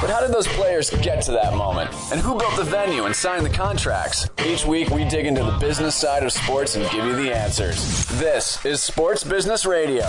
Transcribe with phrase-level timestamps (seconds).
[0.00, 1.90] But how did those players get to that moment?
[2.12, 4.28] And who built the venue and signed the contracts?
[4.46, 8.06] Each week, we dig into the business side of sports and give you the answers.
[8.06, 10.04] This is Sports Business Radio.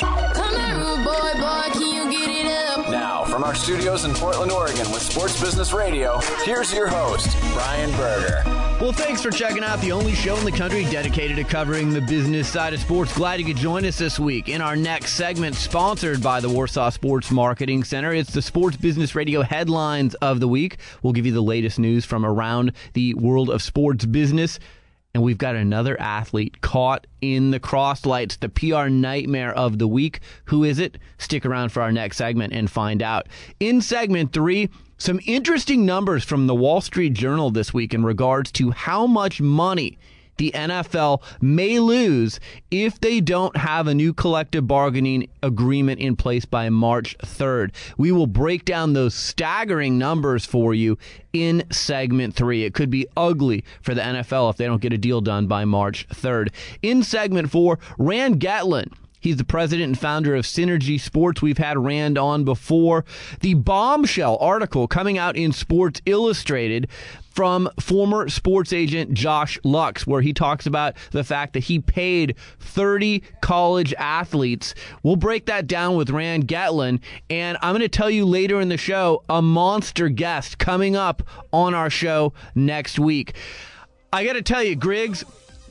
[0.00, 2.90] Come on, boy, boy, can you get it up?
[2.90, 7.92] Now, from our studios in Portland, Oregon with Sports Business Radio, here's your host, Brian
[7.92, 8.55] Berger.
[8.78, 12.02] Well, thanks for checking out the only show in the country dedicated to covering the
[12.02, 13.16] business side of sports.
[13.16, 14.50] Glad you could join us this week.
[14.50, 19.14] In our next segment, sponsored by the Warsaw Sports Marketing Center, it's the Sports Business
[19.14, 20.76] Radio headlines of the week.
[21.02, 24.58] We'll give you the latest news from around the world of sports business.
[25.14, 30.20] And we've got another athlete caught in the crosslights, the PR nightmare of the week.
[30.44, 30.98] Who is it?
[31.16, 33.26] Stick around for our next segment and find out.
[33.58, 38.50] In segment three, some interesting numbers from the Wall Street Journal this week in regards
[38.52, 39.98] to how much money
[40.36, 46.44] the NFL may lose if they don't have a new collective bargaining agreement in place
[46.44, 47.72] by March 3rd.
[47.96, 50.98] We will break down those staggering numbers for you
[51.32, 52.64] in segment three.
[52.64, 55.64] It could be ugly for the NFL if they don't get a deal done by
[55.64, 56.52] March 3rd.
[56.82, 58.92] In segment four, Rand Getlin.
[59.26, 61.42] He's the president and founder of Synergy Sports.
[61.42, 63.04] We've had Rand on before.
[63.40, 66.88] The bombshell article coming out in Sports Illustrated
[67.32, 72.36] from former sports agent Josh Luchs, where he talks about the fact that he paid
[72.60, 74.76] 30 college athletes.
[75.02, 78.68] We'll break that down with Rand Getlin, and I'm going to tell you later in
[78.68, 83.34] the show a monster guest coming up on our show next week.
[84.12, 85.24] I got to tell you, Griggs,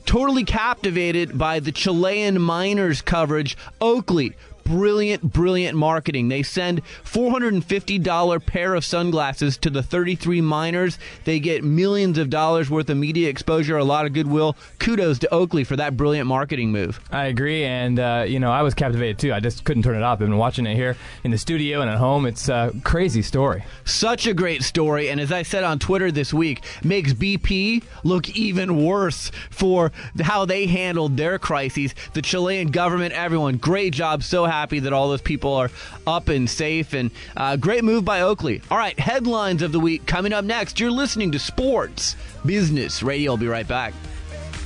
[0.06, 3.56] totally captivated by the Chilean miners coverage.
[3.80, 4.36] Oakley,
[4.66, 6.28] brilliant, brilliant marketing.
[6.28, 10.98] They send $450 pair of sunglasses to the 33 miners.
[11.24, 14.56] They get millions of dollars worth of media exposure, a lot of goodwill.
[14.78, 17.00] Kudos to Oakley for that brilliant marketing move.
[17.12, 19.32] I agree, and uh, you know I was captivated too.
[19.32, 20.14] I just couldn't turn it off.
[20.14, 22.26] I've been watching it here in the studio and at home.
[22.26, 23.64] It's a crazy story.
[23.84, 28.28] Such a great story, and as I said on Twitter this week, makes BP look
[28.30, 31.94] even worse for how they handled their crises.
[32.14, 34.24] The Chilean government, everyone, great job.
[34.24, 35.70] So happy that all those people are
[36.06, 38.62] up and safe, and uh, great move by Oakley.
[38.70, 40.80] All right, headlines of the week coming up next.
[40.80, 43.32] You're listening to Sports Business Radio.
[43.32, 43.94] I'll be right back.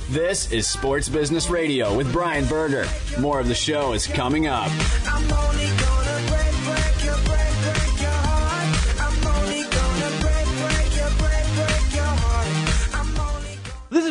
[0.09, 2.85] This is Sports Business Radio with Brian Berger.
[3.19, 4.69] More of the show is coming up.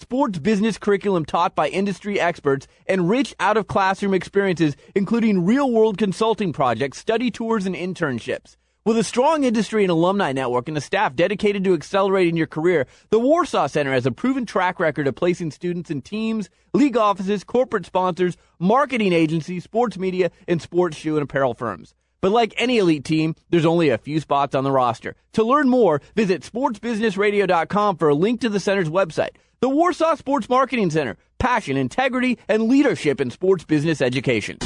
[0.00, 5.70] sports business curriculum taught by industry experts, and rich out of classroom experiences, including real
[5.70, 8.56] world consulting projects, study tours, and internships.
[8.86, 12.86] With a strong industry and alumni network and a staff dedicated to accelerating your career,
[13.10, 17.44] the Warsaw Center has a proven track record of placing students in teams, league offices,
[17.44, 21.94] corporate sponsors, marketing agencies, sports media, and sports shoe and apparel firms.
[22.22, 25.14] But like any elite team, there's only a few spots on the roster.
[25.34, 29.36] To learn more, visit sportsbusinessradio.com for a link to the center's website.
[29.62, 31.18] The Warsaw Sports Marketing Center.
[31.38, 34.56] Passion, integrity, and leadership in sports business education.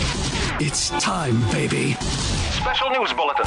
[0.60, 1.94] It's time, baby.
[1.94, 3.44] Special news bulletin.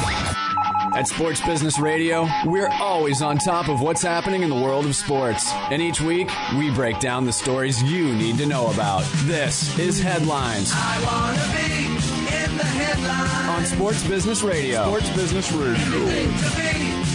[0.94, 4.94] At Sports Business Radio, we're always on top of what's happening in the world of
[4.94, 5.50] sports.
[5.72, 9.06] And each week, we break down the stories you need to know about.
[9.24, 11.86] This is Headlines I wanna be
[12.44, 13.72] in the headlines.
[13.72, 14.84] on Sports Business Radio.
[14.84, 17.08] Sports Business Radio.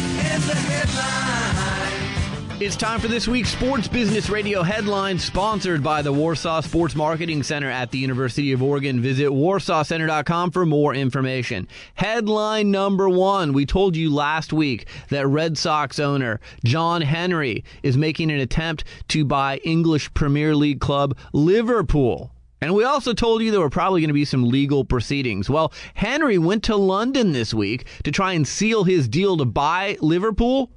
[2.61, 7.43] It's time for this week's Sports Business Radio headline, sponsored by the Warsaw Sports Marketing
[7.43, 9.01] Center at the University of Oregon.
[9.01, 11.67] Visit warsawcenter.com for more information.
[11.95, 17.97] Headline number one We told you last week that Red Sox owner John Henry is
[17.97, 22.31] making an attempt to buy English Premier League club Liverpool.
[22.61, 25.51] And we also told you there were probably going to be some legal proceedings.
[25.51, 29.97] Well, Henry went to London this week to try and seal his deal to buy
[30.01, 30.71] Liverpool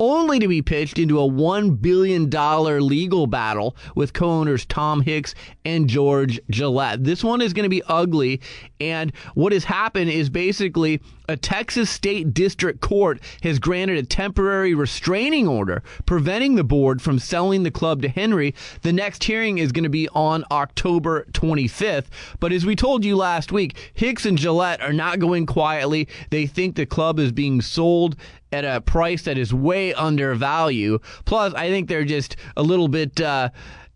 [0.00, 5.34] only to be pitched into a $1 billion legal battle with co owners Tom Hicks
[5.64, 7.04] and George Gillett.
[7.04, 8.40] This one is going to be ugly,
[8.80, 14.74] And what has happened is basically a Texas state district court has granted a temporary
[14.74, 18.54] restraining order preventing the board from selling the club to Henry.
[18.82, 22.06] The next hearing is going to be on October 25th.
[22.40, 26.08] But as we told you last week, Hicks and Gillett are not going quietly.
[26.30, 28.16] They think the club is being sold
[28.52, 30.98] at a price that is way under value.
[31.24, 33.50] Plus, I think they're just a little bit uh,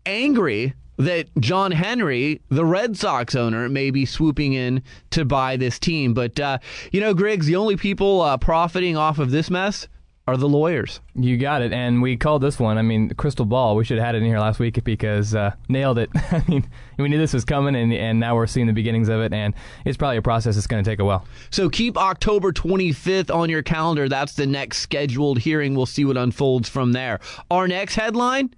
[0.05, 5.79] angry that John Henry, the Red Sox owner, may be swooping in to buy this
[5.79, 6.13] team.
[6.13, 6.59] But, uh,
[6.91, 9.87] you know, Griggs, the only people uh, profiting off of this mess
[10.25, 11.01] are the lawyers.
[11.15, 11.73] You got it.
[11.73, 13.75] And we called this one, I mean, Crystal Ball.
[13.75, 16.09] We should have had it in here last week because uh, nailed it.
[16.15, 16.65] I mean,
[16.97, 19.33] we knew this was coming, and, and now we're seeing the beginnings of it.
[19.33, 19.53] And
[19.83, 21.25] it's probably a process that's going to take a while.
[21.49, 24.07] So keep October 25th on your calendar.
[24.07, 25.75] That's the next scheduled hearing.
[25.75, 27.19] We'll see what unfolds from there.
[27.51, 28.53] Our next headline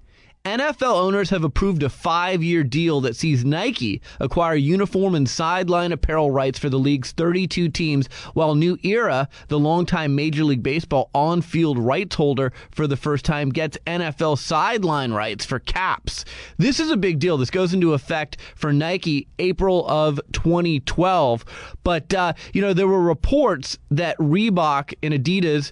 [0.46, 5.92] NFL owners have approved a five year deal that sees Nike acquire uniform and sideline
[5.92, 11.10] apparel rights for the league's 32 teams, while New Era, the longtime Major League Baseball
[11.16, 16.26] on field rights holder for the first time, gets NFL sideline rights for caps.
[16.58, 17.38] This is a big deal.
[17.38, 21.44] This goes into effect for Nike April of 2012.
[21.84, 25.72] But, uh, you know, there were reports that Reebok and Adidas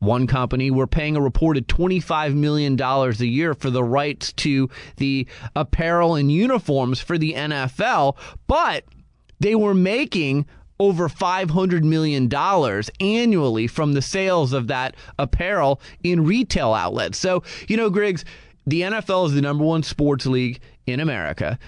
[0.00, 5.26] one company were paying a reported $25 million a year for the rights to the
[5.56, 8.84] apparel and uniforms for the NFL, but
[9.40, 10.46] they were making
[10.80, 12.28] over $500 million
[13.00, 17.18] annually from the sales of that apparel in retail outlets.
[17.18, 18.24] So, you know, Griggs,
[18.66, 21.58] the NFL is the number one sports league in America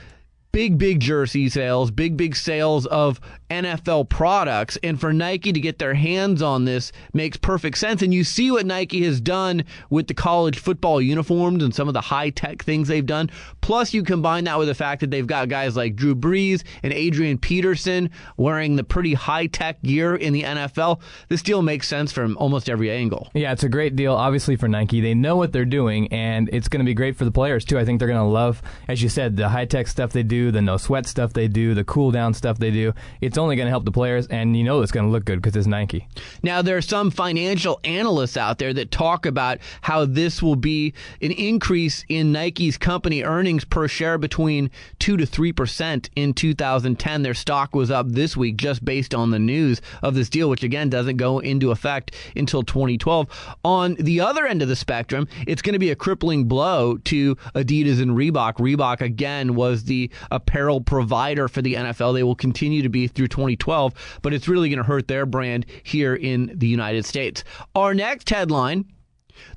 [0.56, 3.20] big, big jersey sales, big, big sales of
[3.50, 4.78] NFL products.
[4.82, 8.02] And for Nike to get their hands on this makes perfect sense.
[8.02, 11.94] And you see what Nike has done with the college football uniforms and some of
[11.94, 13.31] the high tech things they've done.
[13.60, 16.93] Plus, you combine that with the fact that they've got guys like Drew Brees and
[16.93, 21.00] Adrian Peterson wearing the pretty high tech gear in the NFL.
[21.28, 23.28] This deal makes sense from almost every angle.
[23.34, 25.00] Yeah, it's a great deal, obviously, for Nike.
[25.00, 27.78] They know what they're doing, and it's going to be great for the players, too.
[27.78, 30.50] I think they're going to love, as you said, the high tech stuff they do,
[30.50, 32.92] the no sweat stuff they do, the cool down stuff they do.
[33.20, 35.41] It's only going to help the players, and you know it's going to look good
[35.41, 36.06] because it's Nike.
[36.43, 40.94] Now, there are some financial analysts out there that talk about how this will be
[41.21, 47.23] an increase in Nike's company earnings per share between 2 to 3% in 2010.
[47.23, 50.62] Their stock was up this week just based on the news of this deal, which
[50.62, 53.56] again doesn't go into effect until 2012.
[53.65, 57.35] On the other end of the spectrum, it's going to be a crippling blow to
[57.55, 58.55] Adidas and Reebok.
[58.55, 62.15] Reebok, again, was the apparel provider for the NFL.
[62.15, 65.67] They will continue to be through 2012, but it's really going to hurt their brand
[65.82, 67.44] here in the United States.
[67.75, 68.87] Our next headline.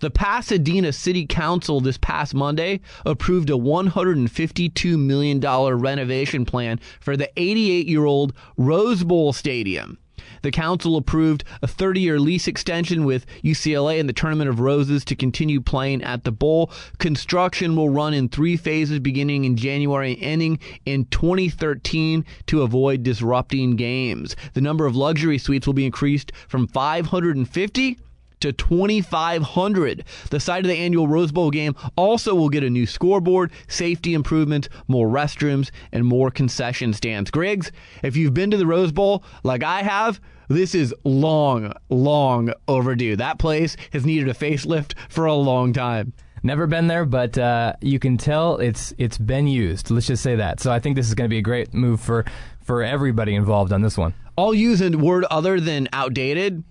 [0.02, 7.32] The Pasadena City Council this past Monday approved a $152 million renovation plan for the
[7.38, 9.98] 88 year old Rose Bowl Stadium.
[10.42, 15.06] The council approved a 30 year lease extension with UCLA and the Tournament of Roses
[15.06, 16.72] to continue playing at the Bowl.
[16.98, 23.04] Construction will run in three phases beginning in January and ending in 2013 to avoid
[23.04, 24.36] disrupting games.
[24.54, 28.00] The number of luxury suites will be increased from 550
[28.42, 30.04] to 2,500.
[30.30, 34.14] The site of the annual Rose Bowl game also will get a new scoreboard, safety
[34.14, 37.32] improvements, more restrooms, and more concession stands.
[37.32, 37.72] Griggs,
[38.04, 43.16] if you've been to the Rose Bowl like I have, this is long, long overdue.
[43.16, 46.14] That place has needed a facelift for a long time.
[46.42, 49.92] Never been there, but uh, you can tell it's it's been used.
[49.92, 50.60] Let's just say that.
[50.60, 52.26] So I think this is going to be a great move for
[52.64, 54.14] for everybody involved on this one.
[54.38, 56.64] I'll use a word other than outdated.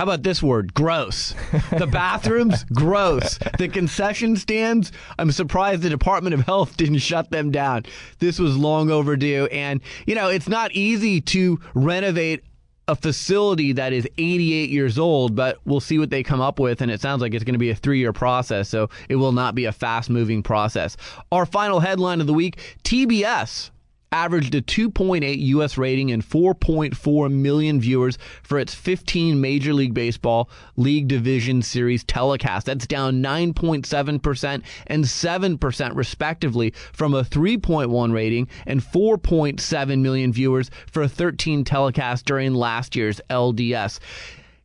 [0.00, 0.72] How about this word?
[0.72, 1.34] Gross.
[1.76, 3.38] The bathrooms, gross.
[3.58, 7.84] The concession stands, I'm surprised the Department of Health didn't shut them down.
[8.18, 9.46] This was long overdue.
[9.52, 12.42] And, you know, it's not easy to renovate
[12.88, 16.80] a facility that is 88 years old, but we'll see what they come up with.
[16.80, 19.32] And it sounds like it's going to be a three year process, so it will
[19.32, 20.96] not be a fast moving process.
[21.30, 23.70] Our final headline of the week TBS
[24.12, 25.78] averaged a 2.8 U.S.
[25.78, 32.66] rating and 4.4 million viewers for its 15 Major League Baseball League Division Series telecast.
[32.66, 41.06] That's down 9.7% and 7% respectively from a 3.1 rating and 4.7 million viewers for
[41.06, 44.00] 13 telecasts during last year's LDS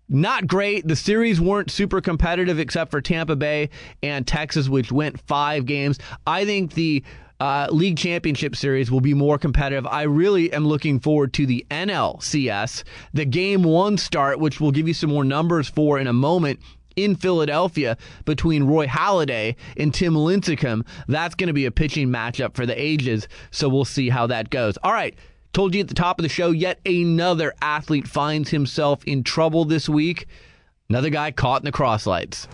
[0.07, 0.87] not great.
[0.87, 3.69] The series weren't super competitive except for Tampa Bay
[4.03, 5.97] and Texas, which went five games.
[6.27, 7.03] I think the
[7.39, 9.85] uh, league championship series will be more competitive.
[9.87, 14.87] I really am looking forward to the NLCS, the game one start, which we'll give
[14.87, 16.59] you some more numbers for in a moment
[16.95, 20.85] in Philadelphia between Roy Halladay and Tim Lincecum.
[21.07, 24.49] That's going to be a pitching matchup for the ages, so we'll see how that
[24.49, 24.77] goes.
[24.83, 25.15] All right.
[25.51, 29.63] Told you at the top of the show, yet another athlete finds himself in trouble
[29.63, 30.27] this week.
[30.89, 32.47] Another guy caught in the crosslights.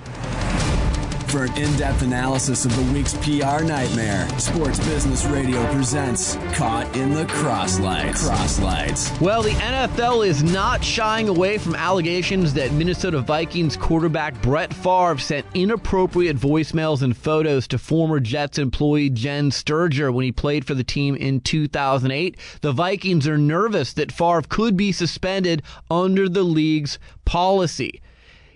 [1.32, 6.94] For an in depth analysis of the week's PR nightmare, Sports Business Radio presents Caught
[6.94, 8.28] in the Crosslights.
[8.28, 9.22] Crosslights.
[9.22, 15.20] Well, the NFL is not shying away from allegations that Minnesota Vikings quarterback Brett Favre
[15.20, 20.74] sent inappropriate voicemails and photos to former Jets employee Jen Sterger when he played for
[20.74, 22.36] the team in 2008.
[22.60, 28.02] The Vikings are nervous that Favre could be suspended under the league's policy.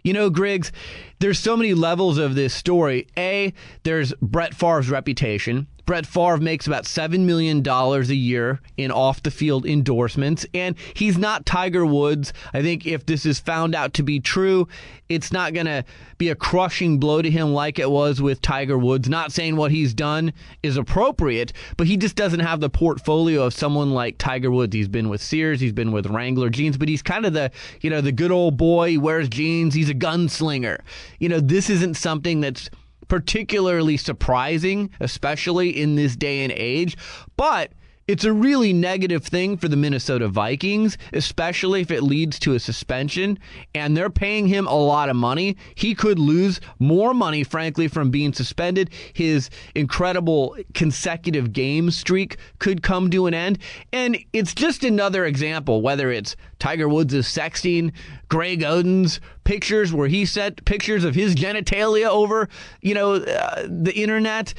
[0.05, 0.71] You know, Griggs,
[1.17, 3.07] there's so many levels of this story.
[3.17, 5.65] A, there's Brett Favre's reputation.
[5.85, 11.17] Brett Favre makes about $7 million a year in off the field endorsements, and he's
[11.17, 12.33] not Tiger Woods.
[12.53, 14.67] I think if this is found out to be true,
[15.09, 15.85] it's not going to
[16.17, 19.07] be a crushing blow to him like it was with Tiger Woods.
[19.07, 23.53] Not saying what he's done is appropriate, but he just doesn't have the portfolio of
[23.53, 24.75] someone like Tiger Woods.
[24.75, 27.51] He's been with Sears, he's been with Wrangler jeans, but he's kind of the,
[27.81, 30.79] you know, the good old boy, he wears jeans, he's a gunslinger.
[31.19, 32.69] You know, this isn't something that's
[33.07, 36.97] particularly surprising, especially in this day and age.
[37.37, 37.71] But
[38.07, 42.59] it's a really negative thing for the Minnesota Vikings, especially if it leads to a
[42.59, 43.39] suspension
[43.73, 45.57] and they're paying him a lot of money.
[45.73, 48.91] He could lose more money, frankly, from being suspended.
[49.13, 53.57] His incredible consecutive game streak could come to an end.
[53.91, 57.91] And it's just another example, whether it's Tiger Woods' sexting,
[58.29, 62.49] Greg Oden's pictures where he sent pictures of his genitalia over,
[62.81, 64.53] you know, uh, the internet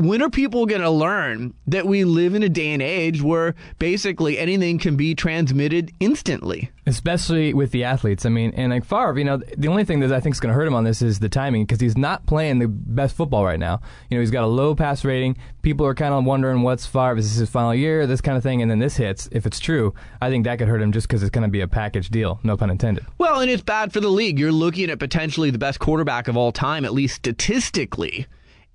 [0.00, 3.54] when are people going to learn that we live in a day and age where
[3.78, 6.70] basically anything can be transmitted instantly?
[6.86, 8.24] Especially with the athletes.
[8.24, 10.52] I mean, and like Favre, you know, the only thing that I think is going
[10.52, 13.44] to hurt him on this is the timing because he's not playing the best football
[13.44, 13.80] right now.
[14.08, 15.36] You know, he's got a low pass rating.
[15.62, 18.42] People are kind of wondering what's Favre, is this his final year, this kind of
[18.42, 18.62] thing.
[18.62, 19.28] And then this hits.
[19.30, 21.60] If it's true, I think that could hurt him just because it's going to be
[21.60, 22.40] a package deal.
[22.42, 23.04] No pun intended.
[23.18, 24.38] Well, and it's bad for the league.
[24.38, 28.26] You're looking at potentially the best quarterback of all time, at least statistically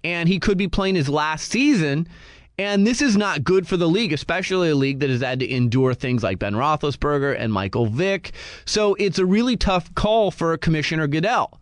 [0.05, 2.07] and he could be playing his last season.
[2.59, 5.51] And this is not good for the league, especially a league that has had to
[5.51, 8.31] endure things like Ben Roethlisberger and Michael Vick.
[8.65, 11.59] So it's a really tough call for Commissioner Goodell.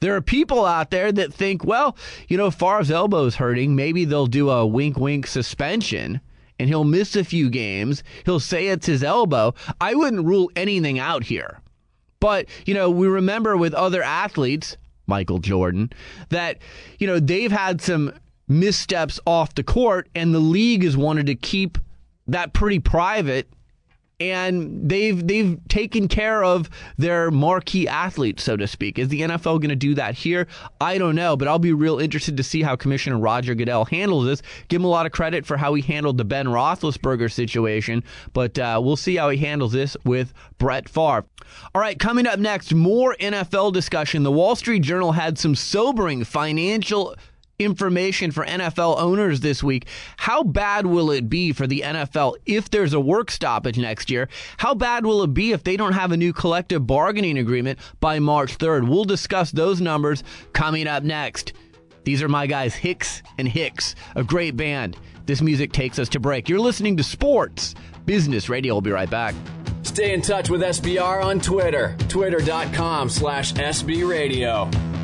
[0.00, 1.96] There are people out there that think, well,
[2.26, 3.76] you know, Favre's elbow's hurting.
[3.76, 6.20] Maybe they'll do a wink wink suspension
[6.58, 8.02] and he'll miss a few games.
[8.24, 9.54] He'll say it's his elbow.
[9.80, 11.60] I wouldn't rule anything out here.
[12.18, 15.90] But, you know, we remember with other athletes, Michael Jordan,
[16.30, 16.58] that,
[16.98, 18.12] you know, they've had some
[18.48, 21.78] missteps off the court and the league has wanted to keep
[22.26, 23.48] that pretty private
[24.20, 28.98] and they've they've taken care of their marquee athletes, so to speak.
[28.98, 30.46] Is the NFL going to do that here?
[30.80, 34.26] I don't know, but I'll be real interested to see how Commissioner Roger Goodell handles
[34.26, 34.42] this.
[34.68, 38.58] Give him a lot of credit for how he handled the Ben Roethlisberger situation, but
[38.58, 41.24] uh, we'll see how he handles this with Brett Favre.
[41.74, 44.22] All right, coming up next, more NFL discussion.
[44.22, 47.14] The Wall Street Journal had some sobering financial
[47.58, 49.86] information for NFL owners this week.
[50.16, 54.28] How bad will it be for the NFL if there's a work stoppage next year?
[54.58, 58.18] How bad will it be if they don't have a new collective bargaining agreement by
[58.18, 58.88] March 3rd?
[58.88, 61.52] We'll discuss those numbers coming up next.
[62.04, 64.96] These are my guys, Hicks and Hicks, a great band.
[65.26, 66.48] This music takes us to break.
[66.48, 68.74] You're listening to Sports Business Radio.
[68.74, 69.34] We'll be right back.
[69.82, 75.03] Stay in touch with SBR on Twitter, twitter.com slash SBRadio.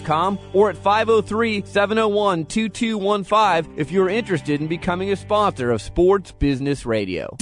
[0.00, 6.32] sportsbusinessradio.com or at 503 701 2215 if you're interested in becoming a sponsor of Sports
[6.32, 7.36] Business Radio.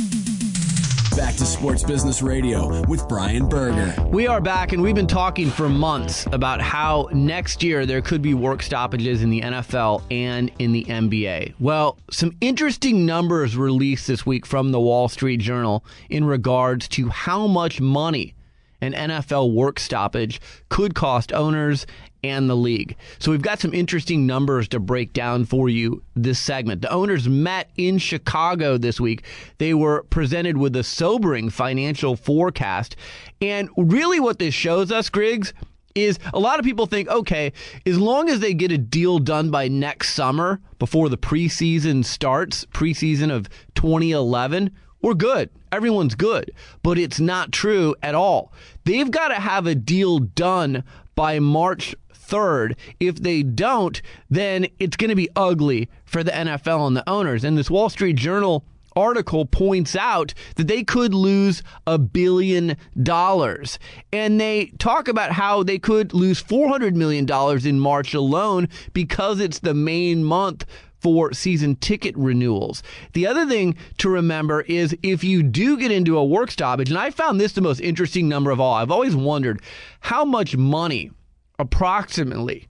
[1.17, 3.93] Back to Sports Business Radio with Brian Berger.
[4.05, 8.23] We are back, and we've been talking for months about how next year there could
[8.23, 11.55] be work stoppages in the NFL and in the NBA.
[11.59, 17.09] Well, some interesting numbers released this week from the Wall Street Journal in regards to
[17.09, 18.37] how much money
[18.81, 21.85] an NFL work stoppage could cost owners
[22.23, 22.97] and the league.
[23.19, 26.83] So we've got some interesting numbers to break down for you this segment.
[26.83, 29.25] The owners met in Chicago this week.
[29.59, 32.97] They were presented with a sobering financial forecast.
[33.41, 35.53] And really what this shows us, Griggs,
[35.95, 37.53] is a lot of people think, okay,
[37.87, 42.65] as long as they get a deal done by next summer before the preseason starts,
[42.67, 44.71] preseason of 2011,
[45.01, 45.51] we're good.
[45.71, 46.53] Everyone's good.
[46.83, 48.53] But it's not true at all.
[48.85, 50.85] They've got to have a deal done
[51.15, 51.95] by March
[52.29, 52.77] 3rd.
[53.01, 57.45] If they don't, then it's going to be ugly for the NFL and the owners.
[57.45, 58.65] And this Wall Street Journal
[58.99, 63.79] article points out that they could lose a billion dollars.
[64.13, 67.27] And they talk about how they could lose $400 million
[67.67, 70.67] in March alone because it's the main month
[71.01, 72.83] for season ticket renewals.
[73.13, 76.99] The other thing to remember is if you do get into a work stoppage, and
[76.99, 79.63] I found this the most interesting number of all, I've always wondered
[80.01, 81.13] how much money
[81.59, 82.69] approximately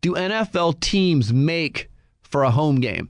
[0.00, 1.90] do NFL teams make
[2.22, 3.08] for a home game?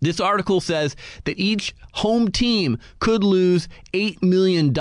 [0.00, 4.72] This article says that each home team could lose $8 million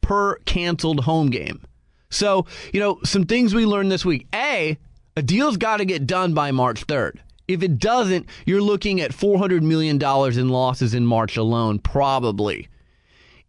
[0.00, 1.60] per canceled home game.
[2.08, 4.26] So, you know, some things we learned this week.
[4.34, 4.78] A,
[5.16, 7.18] a deal's got to get done by March 3rd.
[7.46, 12.68] If it doesn't, you're looking at $400 million in losses in March alone, probably.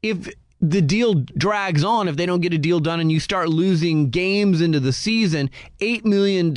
[0.02, 0.32] If
[0.62, 4.10] the deal drags on, if they don't get a deal done and you start losing
[4.10, 5.50] games into the season,
[5.80, 6.54] $8 million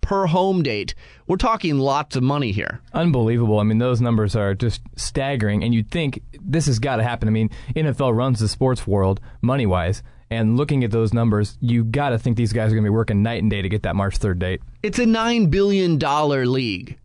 [0.00, 0.94] per home date.
[1.26, 2.80] We're talking lots of money here.
[2.92, 3.58] Unbelievable.
[3.58, 7.28] I mean, those numbers are just staggering, and you'd think this has got to happen.
[7.28, 10.02] I mean, NFL runs the sports world money wise.
[10.30, 12.94] And looking at those numbers, you got to think these guys are going to be
[12.94, 14.60] working night and day to get that March 3rd date.
[14.82, 16.98] It's a $9 billion league.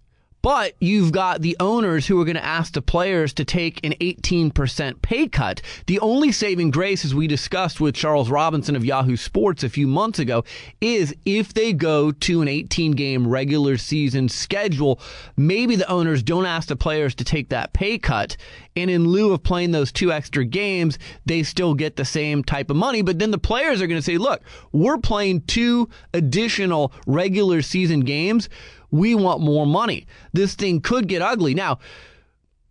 [0.44, 3.94] But you've got the owners who are going to ask the players to take an
[3.94, 5.62] 18% pay cut.
[5.88, 9.88] The only saving grace, as we discussed with Charles Robinson of Yahoo Sports a few
[9.88, 10.44] months ago,
[10.82, 15.00] is if they go to an 18 game regular season schedule,
[15.38, 18.36] maybe the owners don't ask the players to take that pay cut.
[18.76, 22.70] And in lieu of playing those two extra games, they still get the same type
[22.70, 23.02] of money.
[23.02, 24.42] But then the players are going to say, look,
[24.74, 28.50] we're playing two additional regular season games
[28.94, 30.06] we want more money.
[30.34, 31.56] This thing could get ugly.
[31.56, 31.80] Now,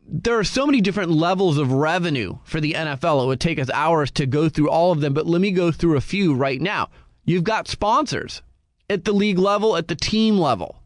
[0.06, 3.24] there are so many different levels of revenue for the NFL.
[3.24, 5.72] It would take us hours to go through all of them, but let me go
[5.72, 6.90] through a few right now.
[7.24, 8.40] You've got sponsors
[8.88, 10.76] at the league level, at the team level.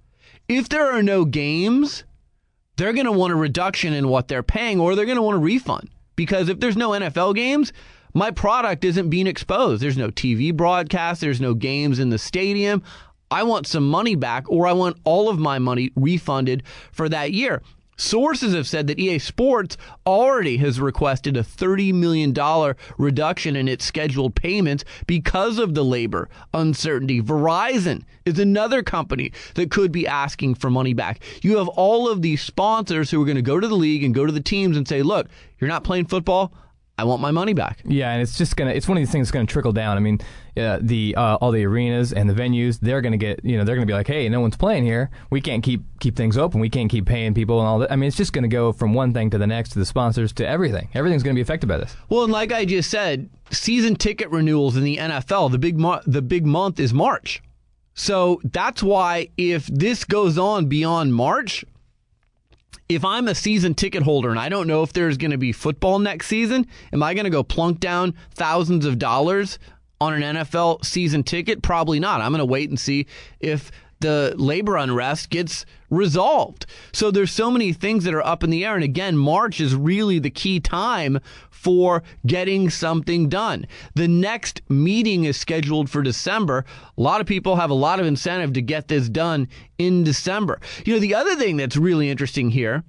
[0.49, 2.05] If there are no games,
[2.77, 5.37] they're going to want a reduction in what they're paying or they're going to want
[5.37, 5.91] a refund.
[6.15, 7.75] Because if there's no NFL games,
[8.15, 9.83] my product isn't being exposed.
[9.83, 12.83] There's no TV broadcast, there's no games in the stadium.
[13.31, 16.63] I want some money back or I want all of my money refunded
[16.93, 17.63] for that year.
[17.99, 22.35] Sources have said that EA Sports already has requested a $30 million
[22.99, 27.23] reduction in its scheduled payments because of the labor uncertainty.
[27.23, 31.23] Verizon is another company that could be asking for money back.
[31.43, 34.15] You have all of these sponsors who are going to go to the league and
[34.15, 36.53] go to the teams and say, look, you're not playing football.
[36.99, 37.81] I want my money back.
[37.85, 38.71] Yeah, and it's just gonna.
[38.71, 39.99] It's one of these things that's gonna trickle down.
[39.99, 40.19] I mean,
[40.57, 43.45] uh, the uh, all the arenas and the venues, they're gonna get.
[43.45, 45.11] You know, they're gonna be like, hey, no one's playing here.
[45.29, 46.59] We can't keep keep things open.
[46.59, 47.93] We can't keep paying people and all that.
[47.93, 50.33] I mean, it's just gonna go from one thing to the next to the sponsors
[50.35, 50.89] to everything.
[50.95, 51.95] Everything's gonna be affected by this.
[52.09, 56.01] Well, and like I just said, season ticket renewals in the NFL, the big mo-
[56.07, 57.43] the big month is March.
[57.93, 61.65] So that's why if this goes on beyond March,
[62.89, 65.53] if I'm a season ticket holder and I don't know if there's going to be
[65.53, 69.59] football next season, am I going to go plunk down thousands of dollars
[70.01, 71.63] on an NFL season ticket?
[71.63, 72.21] Probably not.
[72.21, 73.07] I'm going to wait and see
[73.41, 76.67] if the labor unrest gets resolved.
[76.93, 79.75] So there's so many things that are up in the air and again March is
[79.75, 83.67] really the key time for getting something done.
[83.95, 86.65] The next meeting is scheduled for December.
[86.97, 90.61] A lot of people have a lot of incentive to get this done in December.
[90.85, 92.85] You know, the other thing that's really interesting here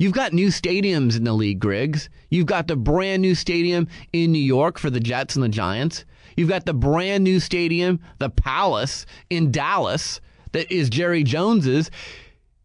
[0.00, 2.08] You've got new stadiums in the league, Griggs.
[2.30, 6.04] You've got the brand new stadium in New York for the Jets and the Giants.
[6.36, 10.20] You've got the brand new stadium, the Palace in Dallas,
[10.52, 11.90] that is Jerry Jones's.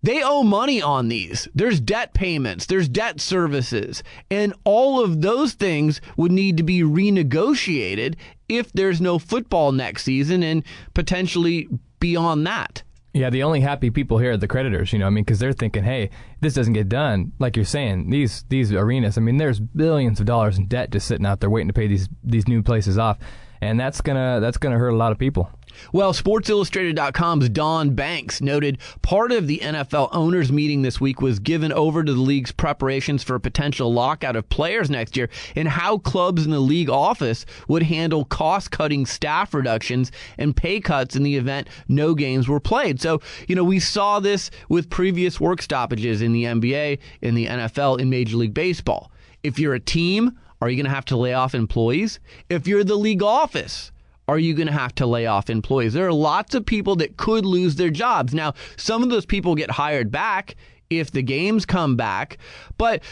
[0.01, 1.47] they owe money on these.
[1.55, 6.81] There's debt payments, there's debt services, and all of those things would need to be
[6.81, 8.15] renegotiated
[8.49, 11.67] if there's no football next season and potentially
[11.99, 12.83] beyond that.
[13.13, 15.05] Yeah, the only happy people here are the creditors, you know.
[15.05, 16.09] I mean, because they're thinking, "Hey,
[16.41, 19.17] this doesn't get done." Like you're saying, these these arenas.
[19.17, 21.85] I mean, there's billions of dollars in debt just sitting out there waiting to pay
[21.87, 23.19] these these new places off,
[23.61, 25.47] and that's gonna that's gonna hurt a lot of people.
[25.91, 31.71] Well, SportsIllustrated.com's Don Banks noted part of the NFL owners meeting this week was given
[31.71, 35.97] over to the league's preparations for a potential lockout of players next year and how
[35.97, 41.23] clubs in the league office would handle cost cutting staff reductions and pay cuts in
[41.23, 43.01] the event no games were played.
[43.01, 47.47] So, you know, we saw this with previous work stoppages in the NBA, in the
[47.47, 49.11] NFL, in Major League Baseball.
[49.43, 52.19] If you're a team, are you going to have to lay off employees?
[52.49, 53.91] If you're the league office,
[54.27, 55.93] are you going to have to lay off employees?
[55.93, 58.33] There are lots of people that could lose their jobs.
[58.33, 60.55] Now, some of those people get hired back
[60.89, 62.37] if the games come back.
[62.77, 63.03] But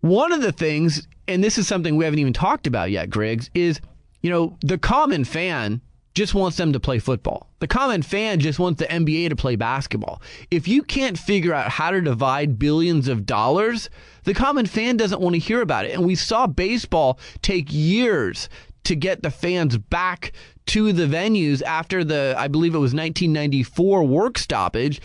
[0.00, 3.50] one of the things, and this is something we haven't even talked about yet, Griggs,
[3.54, 3.80] is,
[4.22, 5.80] you know, the common fan
[6.14, 7.50] just wants them to play football.
[7.58, 10.22] The common fan just wants the NBA to play basketball.
[10.50, 13.90] If you can't figure out how to divide billions of dollars,
[14.22, 15.92] the common fan doesn't want to hear about it.
[15.92, 18.48] And we saw baseball take years
[18.84, 20.32] to get the fans back
[20.66, 25.00] to the venues after the, I believe it was 1994 work stoppage.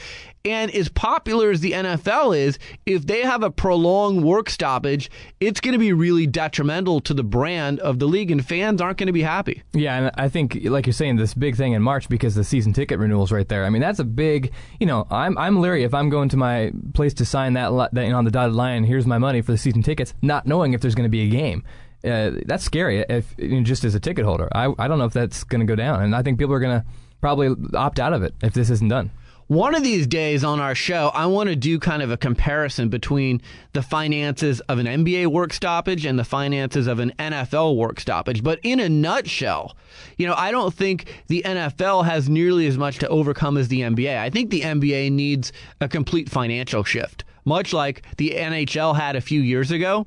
[0.46, 5.12] And as popular as the NFL is, if they have a prolonged work stoppage,
[5.42, 8.98] it's going to be really detrimental to the brand of the league, and fans aren't
[8.98, 9.64] going to be happy.
[9.74, 12.72] Yeah, and I think, like you're saying, this big thing in March because the season
[12.72, 13.66] ticket renewals right there.
[13.66, 14.54] I mean, that's a big.
[14.80, 18.06] You know, I'm I'm leery if I'm going to my place to sign that, that
[18.06, 18.86] you know, on the dotted line.
[18.86, 21.30] Here's my money for the season tickets, not knowing if there's going to be a
[21.30, 21.66] game.
[22.04, 23.06] Uh, that's scary.
[23.10, 25.62] If you know, just as a ticket holder, I I don't know if that's going
[25.62, 26.86] to go down, and I think people are going to
[27.22, 29.12] probably opt out of it if this isn't done.
[29.50, 32.90] One of these days on our show, I want to do kind of a comparison
[32.90, 33.42] between
[33.74, 38.44] the finances of an NBA work stoppage and the finances of an NFL work stoppage.
[38.44, 39.76] But in a nutshell,
[40.18, 43.82] you know, I don't think the NFL has nearly as much to overcome as the
[43.82, 44.20] NBA.
[44.20, 49.22] I think the NBA needs a complete financial shift, much like the NHL had a
[49.22, 50.06] few years ago.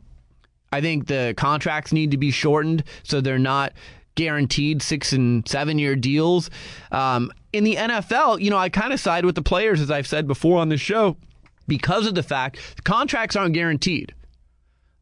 [0.72, 3.74] I think the contracts need to be shortened so they're not
[4.14, 6.50] guaranteed six and seven year deals.
[6.90, 10.06] Um, in the NFL, you know, I kind of side with the players, as I've
[10.06, 11.16] said before on this show,
[11.68, 14.14] because of the fact the contracts aren't guaranteed.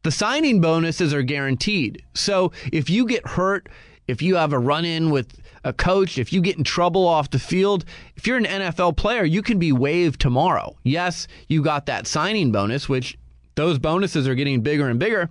[0.03, 2.03] The signing bonuses are guaranteed.
[2.13, 3.69] So if you get hurt,
[4.07, 7.29] if you have a run in with a coach, if you get in trouble off
[7.29, 10.75] the field, if you're an NFL player, you can be waived tomorrow.
[10.83, 13.17] Yes, you got that signing bonus, which
[13.55, 15.29] those bonuses are getting bigger and bigger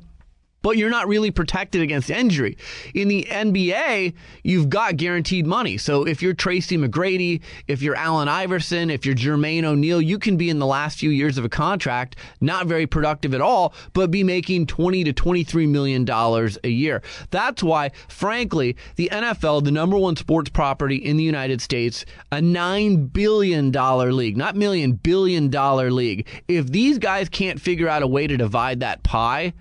[0.63, 2.57] but you're not really protected against injury.
[2.95, 5.79] In the NBA, you've got guaranteed money.
[5.79, 10.37] So if you're Tracy McGrady, if you're Allen Iverson, if you're Jermaine O'Neal, you can
[10.37, 14.11] be in the last few years of a contract, not very productive at all, but
[14.11, 17.03] be making 20 to 23 million dollars a year.
[17.31, 22.41] That's why, frankly, the NFL, the number one sports property in the United States, a
[22.41, 26.27] nine billion dollar league, not million, billion dollar league.
[26.49, 29.53] If these guys can't figure out a way to divide that pie,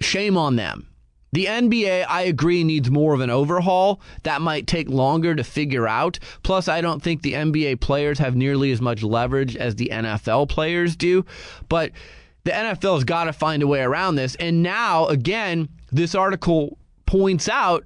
[0.00, 0.88] shame on them.
[1.32, 4.00] The NBA, I agree, needs more of an overhaul.
[4.22, 6.18] That might take longer to figure out.
[6.42, 10.48] Plus, I don't think the NBA players have nearly as much leverage as the NFL
[10.48, 11.26] players do.
[11.68, 11.92] But
[12.44, 14.34] the NFL's got to find a way around this.
[14.36, 17.84] And now, again, this article points out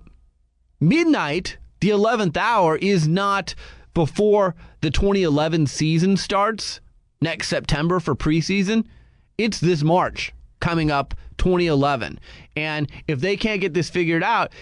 [0.78, 3.54] midnight, the 11th hour, is not
[3.94, 6.80] before the 2011 season starts
[7.20, 8.84] next September for preseason.
[9.38, 12.20] It's this March coming up 2011.
[12.56, 14.52] And if they can't get this figured out,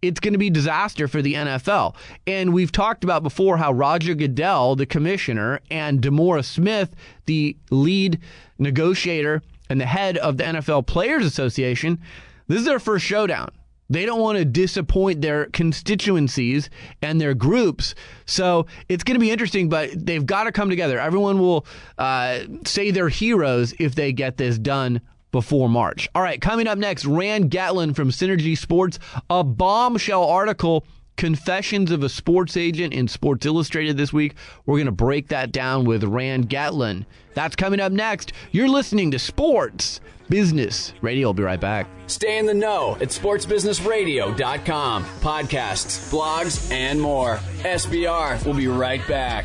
[0.00, 1.94] it's going to be disaster for the NFL.
[2.26, 6.94] And we've talked about before how Roger Goodell, the commissioner, and DeMaurice Smith,
[7.26, 8.20] the lead
[8.58, 12.00] negotiator and the head of the NFL Players Association,
[12.46, 13.50] this is their first showdown.
[13.90, 16.68] They don't want to disappoint their constituencies
[17.00, 17.94] and their groups.
[18.26, 21.00] So it's going to be interesting, but they've got to come together.
[21.00, 21.66] Everyone will
[21.96, 26.08] uh, say they're heroes if they get this done before March.
[26.14, 30.84] All right, coming up next, Rand Getlin from Synergy Sports, a bombshell article.
[31.16, 34.36] Confessions of a Sports Agent in Sports Illustrated this week.
[34.66, 37.06] We're going to break that down with Rand Getlin.
[37.34, 38.32] That's coming up next.
[38.52, 41.28] You're listening to Sports Business Radio.
[41.28, 41.88] I'll be right back.
[42.06, 45.04] Stay in the know at sportsbusinessradio.com.
[45.04, 47.38] Podcasts, blogs, and more.
[47.62, 49.44] SBR will be right back.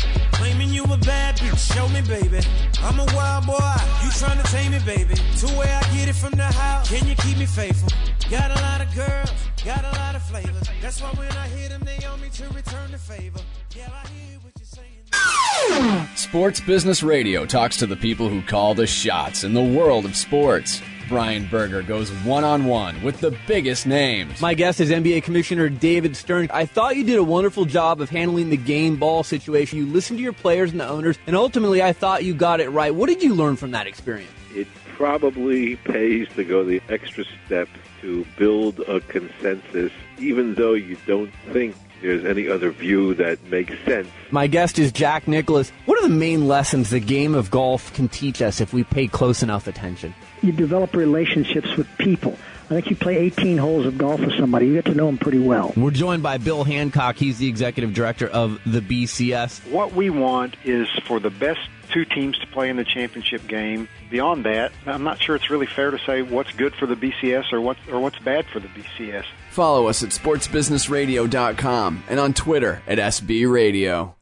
[1.61, 2.39] show me, baby.
[2.81, 5.15] I'm a wild boy, you tryna tame me, baby.
[5.37, 6.89] Two way I get it from the house.
[6.89, 7.89] Can you keep me faithful?
[8.29, 9.31] Got a lot of girls,
[9.63, 10.67] got a lot of flavors.
[10.81, 13.39] That's why when I hit them, they on me to return the favor.
[13.75, 16.07] Yeah, I hear what you're saying.
[16.15, 20.15] Sports Business Radio talks to the people who call the shots in the world of
[20.15, 20.81] sports.
[21.07, 24.41] Brian Berger goes one on one with the biggest names.
[24.41, 26.49] My guest is NBA Commissioner David Stern.
[26.53, 29.79] I thought you did a wonderful job of handling the game ball situation.
[29.79, 32.69] You listened to your players and the owners, and ultimately, I thought you got it
[32.69, 32.93] right.
[32.93, 34.31] What did you learn from that experience?
[34.53, 37.67] It probably pays to go the extra step
[38.01, 43.73] to build a consensus, even though you don't think there's any other view that makes
[43.85, 44.07] sense.
[44.31, 45.71] My guest is Jack Nicklaus.
[45.85, 49.07] What are the main lessons the game of golf can teach us if we pay
[49.07, 50.13] close enough attention?
[50.41, 52.37] You develop relationships with people.
[52.65, 55.17] I think you play 18 holes of golf with somebody, you get to know them
[55.17, 55.73] pretty well.
[55.75, 57.17] We're joined by Bill Hancock.
[57.17, 59.69] He's the executive director of the BCS.
[59.69, 61.59] What we want is for the best
[61.91, 63.87] two teams to play in the championship game.
[64.09, 67.53] Beyond that, I'm not sure it's really fair to say what's good for the BCS
[67.53, 69.25] or what or what's bad for the BCS.
[69.51, 74.15] Follow us at sportsbusinessradio.com and on Twitter at SB Radio.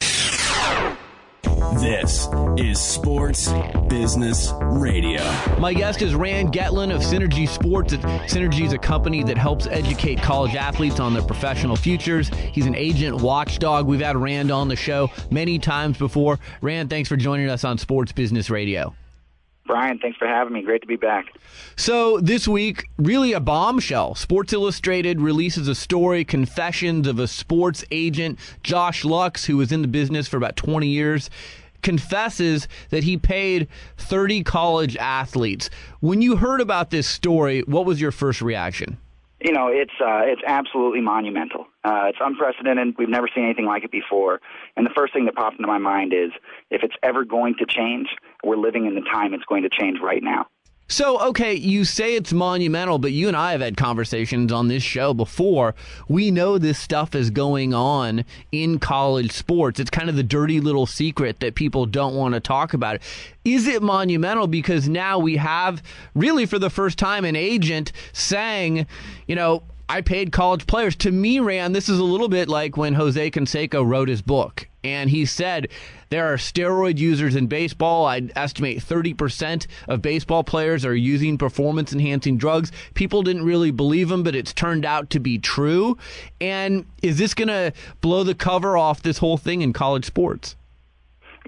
[1.59, 3.51] This is Sports
[3.89, 5.21] Business Radio.
[5.59, 7.93] My guest is Rand Getlin of Synergy Sports.
[7.93, 12.29] Synergy is a company that helps educate college athletes on their professional futures.
[12.53, 13.87] He's an agent watchdog.
[13.87, 16.39] We've had Rand on the show many times before.
[16.61, 18.95] Rand, thanks for joining us on Sports Business Radio.
[19.69, 20.63] Brian, thanks for having me.
[20.63, 21.27] Great to be back.
[21.75, 24.15] So, this week, really a bombshell.
[24.15, 28.39] Sports Illustrated releases a story, Confessions of a Sports Agent.
[28.63, 31.29] Josh Luchs, who was in the business for about 20 years,
[31.83, 35.69] confesses that he paid 30 college athletes.
[35.99, 38.97] When you heard about this story, what was your first reaction?
[39.39, 41.67] You know, it's uh, it's absolutely monumental.
[41.83, 42.95] Uh, it's unprecedented.
[42.97, 44.41] We've never seen anything like it before.
[44.75, 46.31] And the first thing that popped into my mind is,
[46.69, 48.09] if it's ever going to change,
[48.43, 50.47] we're living in the time it's going to change right now.
[50.91, 54.81] So, okay, you say it's monumental, but you and I have had conversations on this
[54.81, 55.75] show before.
[56.07, 59.79] We know this stuff is going on in college sports.
[59.79, 63.01] It's kind of the dirty little secret that people don't want to talk about.
[63.45, 65.83] Is it monumental because now we have,
[66.15, 68.87] really for the first time, an agent saying,
[69.27, 70.95] you know, I paid college players.
[70.97, 74.67] To me, Rand, this is a little bit like when Jose Canseco wrote his book.
[74.83, 75.67] And he said
[76.09, 78.05] there are steroid users in baseball.
[78.05, 82.71] I'd estimate 30% of baseball players are using performance enhancing drugs.
[82.93, 85.97] People didn't really believe him, but it's turned out to be true.
[86.39, 90.55] And is this going to blow the cover off this whole thing in college sports?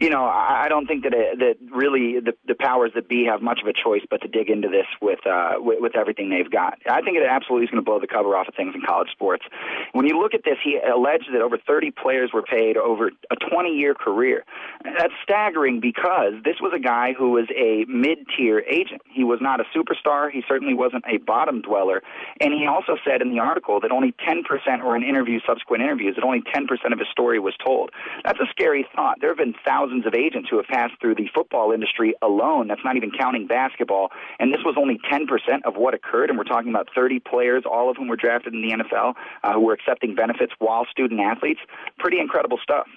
[0.02, 3.44] You know, I don't think that it, that really the, the powers that be have
[3.44, 6.50] much of a choice but to dig into this with, uh, with with everything they've
[6.50, 6.80] got.
[6.90, 9.10] I think it absolutely is going to blow the cover off of things in college
[9.12, 9.46] sports.
[9.94, 13.36] When you look at this, he alleged that over 30 players were paid over a
[13.36, 14.44] 20-year career.
[14.84, 19.04] That's staggering because this was a guy who was a mid-tier agent.
[19.06, 20.32] He was not a superstar.
[20.32, 22.02] He certainly wasn't a bottom dweller.
[22.40, 26.16] And he also said in the article that only 10%, or in interviews, subsequent interviews,
[26.16, 27.92] that only 10% of his story was told.
[28.26, 29.22] That's a scary thought.
[29.22, 32.68] There have been thousands thousands of agents who have passed through the football industry alone.
[32.68, 34.12] That's not even counting basketball.
[34.40, 35.28] And this was only 10%
[35.66, 36.30] of what occurred.
[36.30, 39.54] And we're talking about 30 players, all of whom were drafted in the NFL, uh,
[39.54, 41.60] who were accepting benefits while student athletes.
[42.00, 42.88] Pretty incredible stuff.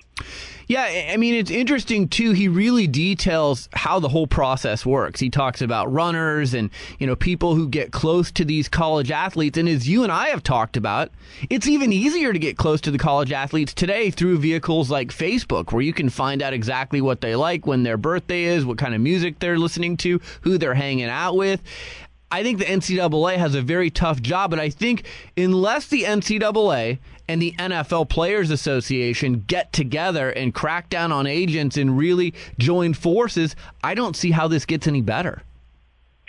[0.66, 2.32] Yeah, I mean, it's interesting too.
[2.32, 5.20] He really details how the whole process works.
[5.20, 9.58] He talks about runners and, you know, people who get close to these college athletes.
[9.58, 11.10] And as you and I have talked about,
[11.50, 15.72] it's even easier to get close to the college athletes today through vehicles like Facebook,
[15.72, 18.94] where you can find out exactly what they like, when their birthday is, what kind
[18.94, 21.60] of music they're listening to, who they're hanging out with.
[22.30, 25.04] I think the NCAA has a very tough job, but I think
[25.36, 31.76] unless the NCAA and the NFL Players Association get together and crack down on agents
[31.76, 35.42] and really join forces, I don't see how this gets any better.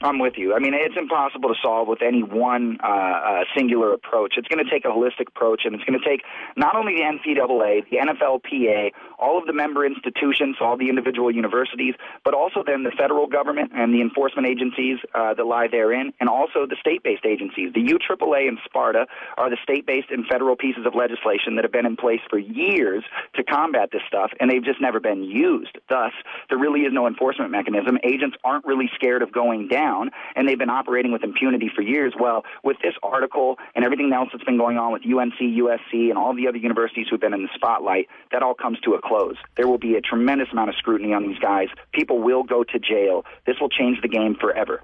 [0.05, 0.53] I'm with you.
[0.53, 4.35] I mean, it's impossible to solve with any one uh, uh, singular approach.
[4.37, 6.21] It's going to take a holistic approach, and it's going to take
[6.55, 11.95] not only the NCAA, the NFLPA, all of the member institutions, all the individual universities,
[12.23, 16.29] but also then the federal government and the enforcement agencies uh, that lie therein, and
[16.29, 17.73] also the state-based agencies.
[17.73, 21.85] The UAAA and Sparta are the state-based and federal pieces of legislation that have been
[21.85, 23.03] in place for years
[23.35, 25.77] to combat this stuff, and they've just never been used.
[25.89, 26.11] Thus,
[26.49, 27.97] there really is no enforcement mechanism.
[28.03, 31.81] Agents aren't really scared of going down down, and they've been operating with impunity for
[31.81, 32.13] years.
[32.19, 36.17] Well, with this article and everything else that's been going on with UNC, USC, and
[36.17, 39.35] all the other universities who've been in the spotlight, that all comes to a close.
[39.57, 41.67] There will be a tremendous amount of scrutiny on these guys.
[41.93, 43.25] People will go to jail.
[43.45, 44.81] This will change the game forever.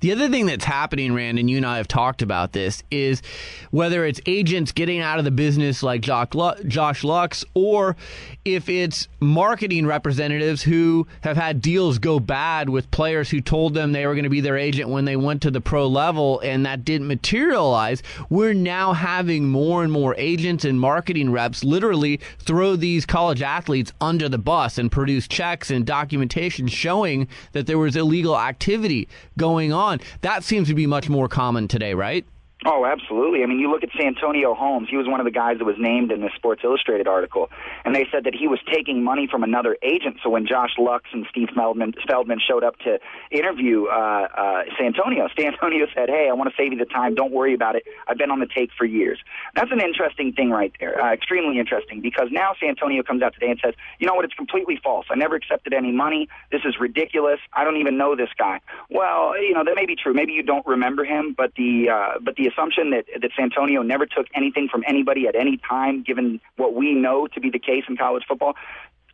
[0.00, 3.22] The other thing that's happening, Rand, and you and I have talked about this, is
[3.70, 7.96] whether it's agents getting out of the business like Josh Luchs, or
[8.44, 13.92] if it's marketing representatives who have had deals go bad with players who told them
[13.92, 16.64] they were going to be their agent when they went to the pro level and
[16.66, 18.02] that didn't materialize.
[18.28, 23.92] We're now having more and more agents and marketing reps literally throw these college athletes
[24.00, 29.72] under the bus and produce checks and documentation showing that there was illegal activity going
[29.72, 30.00] on.
[30.22, 32.24] That seems to be much more common today, right?
[32.66, 33.42] Oh, absolutely.
[33.42, 34.88] I mean, you look at Santonio Holmes.
[34.90, 37.48] He was one of the guys that was named in the Sports Illustrated article,
[37.86, 40.18] and they said that he was taking money from another agent.
[40.22, 42.98] So when Josh Luchs and Steve Feldman, Feldman showed up to
[43.30, 47.14] interview uh, uh, Santonio, Santonio said, "Hey, I want to save you the time.
[47.14, 47.84] Don't worry about it.
[48.06, 49.18] I've been on the take for years."
[49.54, 51.00] That's an interesting thing right there.
[51.00, 54.26] Uh, extremely interesting because now Santonio comes out today and says, "You know what?
[54.26, 55.06] It's completely false.
[55.10, 56.28] I never accepted any money.
[56.52, 57.40] This is ridiculous.
[57.54, 60.12] I don't even know this guy." Well, you know that may be true.
[60.12, 64.06] Maybe you don't remember him, but the uh, but the assumption that that Santonio never
[64.06, 67.84] took anything from anybody at any time, given what we know to be the case
[67.88, 68.54] in college football,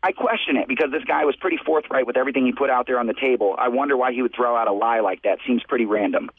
[0.02, 2.98] I question it because this guy was pretty forthright with everything he put out there
[2.98, 3.56] on the table.
[3.58, 5.38] I wonder why he would throw out a lie like that.
[5.46, 6.30] Seems pretty random.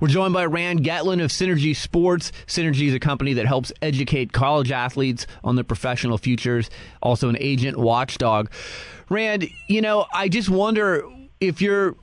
[0.00, 2.30] We're joined by Rand Getlin of Synergy Sports.
[2.46, 6.70] Synergy is a company that helps educate college athletes on their professional futures,
[7.02, 8.50] also an agent watchdog.
[9.08, 11.02] Rand, you know, I just wonder
[11.40, 11.96] if you're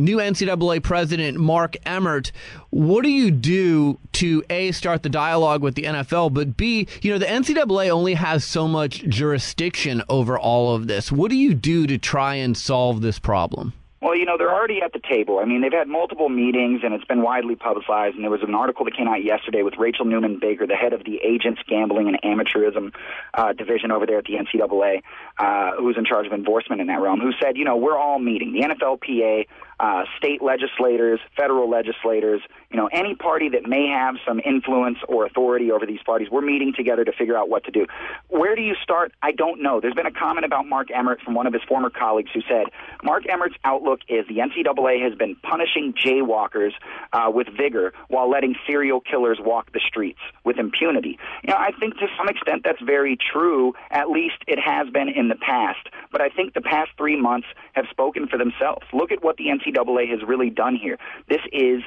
[0.00, 2.32] new NCAA president Mark Emmert,
[2.70, 7.12] what do you do to A, start the dialogue with the NFL, but B, you
[7.12, 11.12] know, the NCAA only has so much jurisdiction over all of this.
[11.12, 13.72] What do you do to try and solve this problem?
[14.02, 15.40] Well, you know, they're already at the table.
[15.40, 18.14] I mean, they've had multiple meetings and it's been widely publicized.
[18.14, 20.94] And there was an article that came out yesterday with Rachel Newman Baker, the head
[20.94, 22.94] of the Agents Gambling and Amateurism
[23.34, 25.02] uh, division over there at the NCAA,
[25.38, 28.18] uh, who's in charge of enforcement in that realm, who said, you know, we're all
[28.18, 28.54] meeting.
[28.54, 29.46] The NFLPA,
[29.78, 35.26] uh, state legislators, federal legislators, you know, any party that may have some influence or
[35.26, 37.86] authority over these parties, we're meeting together to figure out what to do.
[38.28, 39.12] Where do you start?
[39.22, 39.80] I don't know.
[39.80, 42.66] There's been a comment about Mark Emmert from one of his former colleagues who said
[43.02, 46.70] Mark Emmert's outlook is the NCAA has been punishing jaywalkers
[47.12, 51.18] uh, with vigor while letting serial killers walk the streets with impunity.
[51.42, 53.74] You know, I think to some extent that's very true.
[53.90, 55.88] At least it has been in the past.
[56.12, 58.86] But I think the past three months have spoken for themselves.
[58.92, 60.98] Look at what the NCAA has really done here.
[61.28, 61.82] This is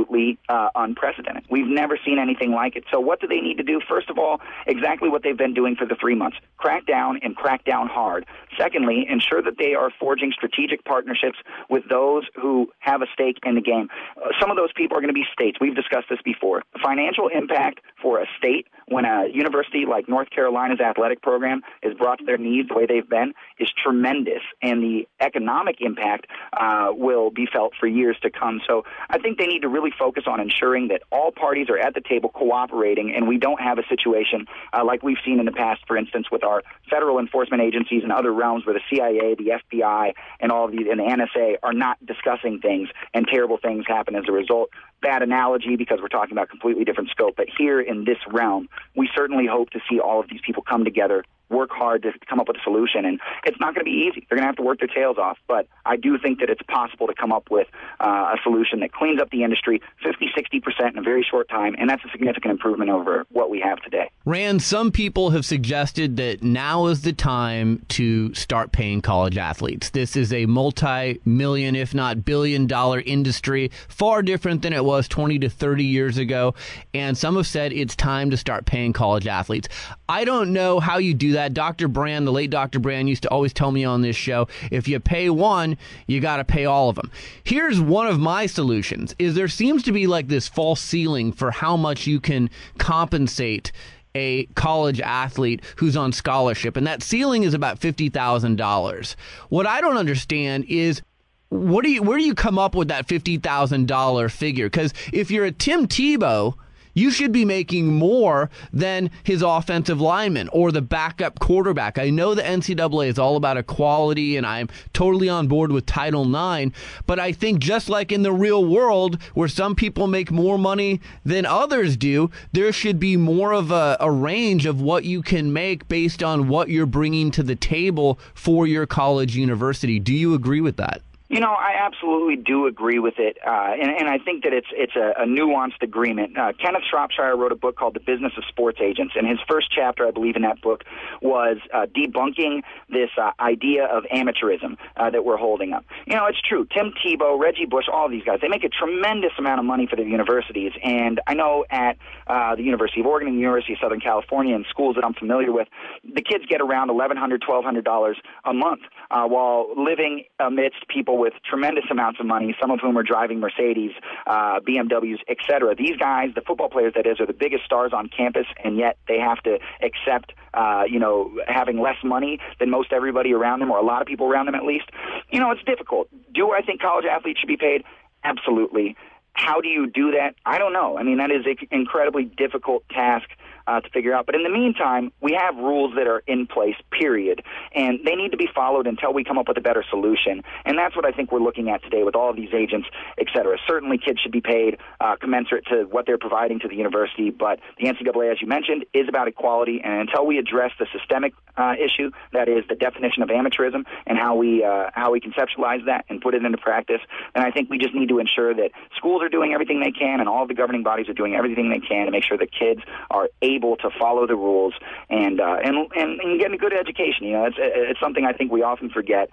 [0.00, 1.44] absolutely uh, unprecedented.
[1.50, 2.84] We've never seen anything like it.
[2.90, 3.80] So, what do they need to do?
[3.88, 7.36] First of all, exactly what they've been doing for the three months crack down and
[7.36, 8.26] crack down hard.
[8.58, 13.54] Secondly, ensure that they are forging strategic partnerships with those who have a stake in
[13.54, 13.88] the game.
[14.16, 15.58] Uh, some of those people are going to be states.
[15.60, 16.62] We've discussed this before.
[16.82, 22.18] Financial impact for a state when a university like North Carolina's athletic program is brought
[22.18, 27.30] to their knees the way they've been is tremendous, and the economic impact uh, will
[27.30, 28.60] be felt for years to come.
[28.66, 31.94] So I think they need to really focus on ensuring that all parties are at
[31.94, 35.52] the table cooperating, and we don't have a situation uh, like we've seen in the
[35.52, 39.52] past, for instance, with our federal enforcement agencies and other realms where the CIA, the
[39.72, 43.84] FBI, and all of these, and the NSA are not discussing things, and terrible things
[43.86, 44.70] happen as a result
[45.00, 47.36] bad analogy because we're talking about completely different scope.
[47.36, 50.84] But here in this realm, we certainly hope to see all of these people come
[50.84, 53.04] together, work hard to come up with a solution.
[53.04, 54.26] And it's not going to be easy.
[54.28, 55.38] They're going to have to work their tails off.
[55.46, 57.66] But I do think that it's possible to come up with
[58.00, 61.74] uh, a solution that cleans up the industry 50, 60% in a very short time.
[61.78, 64.10] And that's a significant improvement over what we have today.
[64.24, 69.90] Rand, some people have suggested that now is the time to start paying college athletes.
[69.90, 75.08] This is a multi million, if not billion dollar industry, far different than it was
[75.08, 76.54] 20 to 30 years ago.
[76.94, 79.68] And some have said it's time to start paying college athletes.
[80.08, 81.39] I don't know how you do that.
[81.48, 81.88] Dr.
[81.88, 82.78] Brand, the late Dr.
[82.78, 85.76] Brand, used to always tell me on this show if you pay one,
[86.06, 87.10] you got to pay all of them.
[87.44, 91.50] Here's one of my solutions is there seems to be like this false ceiling for
[91.50, 93.72] how much you can compensate
[94.14, 99.16] a college athlete who's on scholarship, and that ceiling is about $50,000.
[99.48, 101.02] What I don't understand is
[101.50, 104.66] what do you where do you come up with that fifty thousand dollar figure?
[104.66, 106.54] Because if you're a Tim Tebow,
[106.94, 111.98] you should be making more than his offensive lineman or the backup quarterback.
[111.98, 116.24] I know the NCAA is all about equality, and I'm totally on board with Title
[116.24, 116.76] IX,
[117.06, 121.00] but I think just like in the real world, where some people make more money
[121.24, 125.52] than others do, there should be more of a, a range of what you can
[125.52, 129.98] make based on what you're bringing to the table for your college university.
[129.98, 131.02] Do you agree with that?
[131.30, 134.66] You know, I absolutely do agree with it, uh, and, and I think that it's
[134.72, 136.36] it's a, a nuanced agreement.
[136.36, 139.68] Uh, Kenneth Shropshire wrote a book called The Business of Sports Agents, and his first
[139.70, 140.82] chapter, I believe, in that book
[141.22, 145.84] was uh, debunking this uh, idea of amateurism uh, that we're holding up.
[146.04, 146.66] You know, it's true.
[146.76, 149.94] Tim Tebow, Reggie Bush, all these guys, they make a tremendous amount of money for
[149.94, 153.78] their universities, and I know at uh, the University of Oregon and the University of
[153.80, 155.68] Southern California and schools that I'm familiar with,
[156.02, 158.80] the kids get around eleven hundred, twelve hundred dollars a month
[159.12, 163.38] uh, while living amidst people with tremendous amounts of money, some of whom are driving
[163.40, 163.92] Mercedes,
[164.26, 165.74] uh, BMWs, etc.
[165.76, 168.96] These guys, the football players that is, are the biggest stars on campus, and yet
[169.06, 173.70] they have to accept, uh, you know, having less money than most everybody around them,
[173.70, 174.86] or a lot of people around them at least.
[175.30, 176.08] You know, it's difficult.
[176.34, 177.84] Do I think college athletes should be paid?
[178.24, 178.96] Absolutely.
[179.32, 180.34] How do you do that?
[180.44, 180.98] I don't know.
[180.98, 183.28] I mean, that is an incredibly difficult task
[183.66, 184.26] uh, to figure out.
[184.26, 187.42] But in the meantime, we have rules that are in place, period,
[187.74, 190.42] and they need to be followed until we come up with a better solution.
[190.64, 192.88] And that's what I think we're looking at today with all of these agents,
[193.18, 193.56] et cetera.
[193.66, 197.60] Certainly, kids should be paid uh, commensurate to what they're providing to the university, but
[197.78, 199.80] the NCAA, as you mentioned, is about equality.
[199.82, 204.18] And until we address the systemic uh, issue, that is the definition of amateurism and
[204.18, 207.00] how we uh, how we conceptualize that and put it into practice,
[207.34, 210.20] And I think we just need to ensure that schools are doing everything they can
[210.20, 212.80] and all the governing bodies are doing everything they can to make sure that kids
[213.10, 214.74] are able to follow the rules
[215.08, 217.26] and uh, and, and and get a good education.
[217.26, 219.30] You know, it's it's something I think we often forget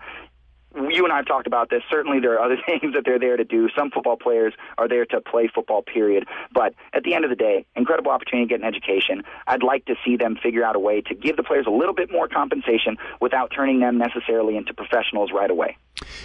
[0.89, 1.81] you and I have talked about this.
[1.89, 3.69] Certainly, there are other things that they're there to do.
[3.75, 6.25] Some football players are there to play football, period.
[6.53, 9.23] But at the end of the day, incredible opportunity to get an education.
[9.47, 11.93] I'd like to see them figure out a way to give the players a little
[11.93, 15.77] bit more compensation without turning them necessarily into professionals right away.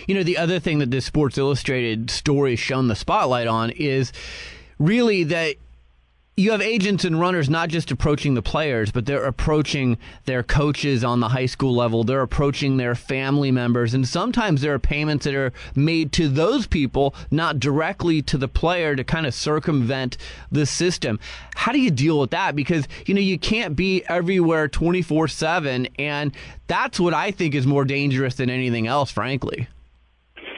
[0.07, 4.13] You know, the other thing that this Sports Illustrated story shone the spotlight on is
[4.79, 5.57] really that
[6.43, 11.05] you have agents and runners not just approaching the players, but they're approaching their coaches
[11.05, 12.03] on the high school level.
[12.03, 13.95] They're approaching their family members.
[13.95, 18.49] And sometimes there are payments that are made to those people, not directly to the
[18.49, 20.16] player to kind of circumvent
[20.51, 21.20] the system.
[21.55, 22.57] How do you deal with that?
[22.57, 25.86] Because, you know, you can't be everywhere 24 7.
[25.99, 26.34] And
[26.66, 29.68] that's what I think is more dangerous than anything else, frankly.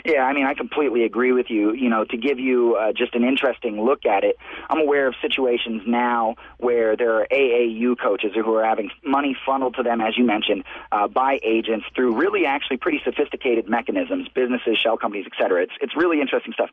[0.05, 1.73] Yeah, I mean, I completely agree with you.
[1.73, 4.37] You know, to give you uh, just an interesting look at it,
[4.69, 9.77] I'm aware of situations now where there are AAU coaches who are having money funneled
[9.77, 14.77] to them, as you mentioned, uh, by agents through really actually pretty sophisticated mechanisms, businesses,
[14.77, 15.63] shell companies, et cetera.
[15.63, 16.69] It's, it's really interesting stuff.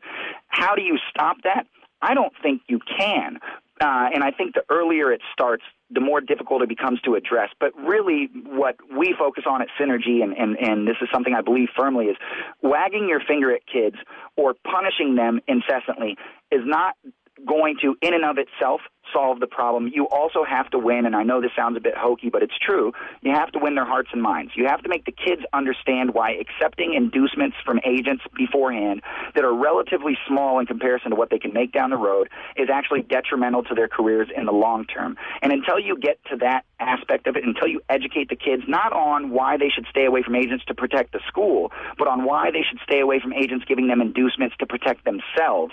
[0.48, 1.66] How do you stop that?
[2.02, 3.38] I don't think you can.
[3.82, 7.48] Uh, and I think the earlier it starts, the more difficult it becomes to address.
[7.58, 11.40] But really, what we focus on at Synergy, and, and, and this is something I
[11.40, 12.16] believe firmly, is
[12.62, 13.96] wagging your finger at kids
[14.36, 16.16] or punishing them incessantly
[16.52, 16.94] is not
[17.44, 19.90] going to, in and of itself, solve the problem.
[19.92, 22.56] You also have to win, and I know this sounds a bit hokey, but it's
[22.58, 22.92] true.
[23.20, 24.52] You have to win their hearts and minds.
[24.56, 29.02] You have to make the kids understand why accepting inducements from agents beforehand
[29.34, 32.68] that are relatively small in comparison to what they can make down the road is
[32.72, 35.16] actually detrimental to their careers in the long term.
[35.42, 38.92] And until you get to that aspect of it, until you educate the kids not
[38.92, 42.50] on why they should stay away from agents to protect the school, but on why
[42.50, 45.72] they should stay away from agents giving them inducements to protect themselves,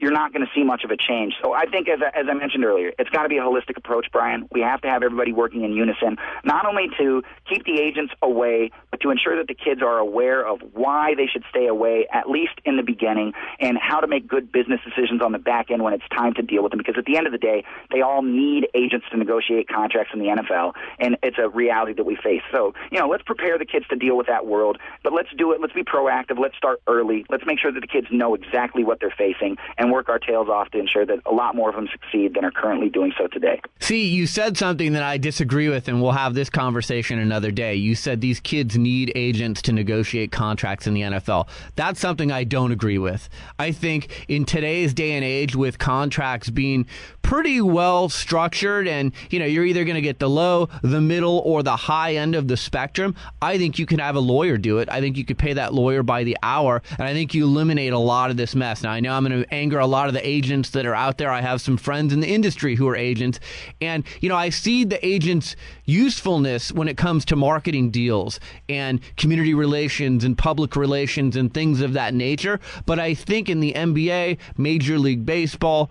[0.00, 1.34] you're not going to see much of a change.
[1.42, 3.76] So I think, as I, as I mentioned earlier, it's got to be a holistic
[3.76, 4.48] approach, Brian.
[4.50, 8.70] We have to have everybody working in unison, not only to keep the agents away,
[9.00, 12.52] to ensure that the kids are aware of why they should stay away, at least
[12.64, 15.92] in the beginning, and how to make good business decisions on the back end when
[15.94, 16.78] it's time to deal with them.
[16.78, 20.20] Because at the end of the day, they all need agents to negotiate contracts in
[20.20, 22.42] the NFL, and it's a reality that we face.
[22.52, 25.52] So, you know, let's prepare the kids to deal with that world, but let's do
[25.52, 25.60] it.
[25.60, 26.38] Let's be proactive.
[26.38, 27.24] Let's start early.
[27.30, 30.48] Let's make sure that the kids know exactly what they're facing and work our tails
[30.48, 33.26] off to ensure that a lot more of them succeed than are currently doing so
[33.26, 33.60] today.
[33.78, 37.74] See, you said something that I disagree with, and we'll have this conversation another day.
[37.74, 41.48] You said these kids need agents to negotiate contracts in the NFL.
[41.76, 43.28] That's something I don't agree with.
[43.58, 46.86] I think in today's day and age, with contracts being
[47.22, 51.38] pretty well structured, and you know, you're either going to get the low, the middle,
[51.44, 53.14] or the high end of the spectrum.
[53.40, 54.88] I think you can have a lawyer do it.
[54.90, 57.92] I think you could pay that lawyer by the hour, and I think you eliminate
[57.92, 58.82] a lot of this mess.
[58.82, 61.18] Now, I know I'm going to anger a lot of the agents that are out
[61.18, 61.30] there.
[61.30, 63.38] I have some friends in the industry who are agents,
[63.80, 68.79] and you know, I see the agents' usefulness when it comes to marketing deals and
[69.16, 72.60] community relations and public relations and things of that nature.
[72.86, 75.90] But I think in the NBA, Major League Baseball,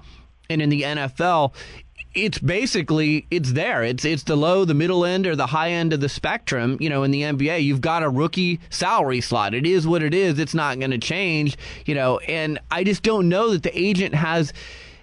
[0.49, 1.53] and in the NFL,
[2.15, 3.83] it's basically it's there.
[3.83, 6.77] It's it's the low, the middle end, or the high end of the spectrum.
[6.79, 9.53] You know, in the NBA, you've got a rookie salary slot.
[9.53, 10.39] It is what it is.
[10.39, 11.57] It's not going to change.
[11.85, 14.53] You know, and I just don't know that the agent has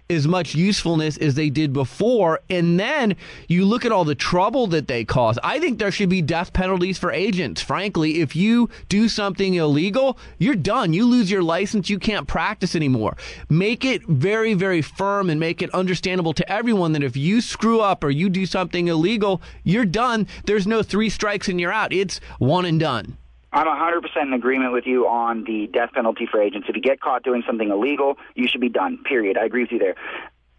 [0.08, 2.40] as much usefulness as they did before.
[2.48, 3.16] And then
[3.48, 5.38] you look at all the trouble that they cause.
[5.42, 7.60] I think there should be death penalties for agents.
[7.60, 10.92] Frankly, if you do something illegal, you're done.
[10.92, 11.90] You lose your license.
[11.90, 13.16] You can't practice anymore.
[13.48, 17.80] Make it very, very firm and make it understandable to everyone that if you screw
[17.80, 20.26] up or you do something illegal, you're done.
[20.44, 21.92] There's no three strikes and you're out.
[21.92, 23.16] It's one and done.
[23.52, 26.68] I'm 100% in agreement with you on the death penalty for agents.
[26.68, 29.38] If you get caught doing something illegal, you should be done, period.
[29.38, 29.94] I agree with you there.